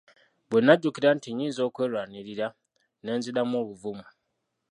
[0.49, 2.47] Bwe najjukira nti nnyinza okwerwanirira,
[3.03, 4.05] ne nziramu obuvumu.